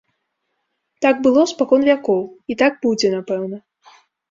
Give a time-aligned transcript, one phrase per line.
[1.07, 2.23] Так было спакон вякоў,
[2.55, 3.57] і так будзе, напэўна.